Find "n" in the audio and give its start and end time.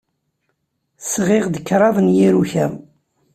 2.01-2.07